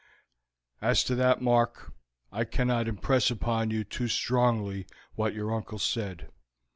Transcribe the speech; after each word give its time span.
"As 0.81 1.03
to 1.03 1.13
that, 1.13 1.43
Mark, 1.43 1.93
I 2.31 2.43
cannot 2.43 2.87
impress 2.87 3.29
upon 3.29 3.69
you 3.69 3.83
too 3.83 4.07
strongly 4.07 4.87
what 5.13 5.35
your 5.35 5.53
uncle 5.53 5.77
said. 5.77 6.29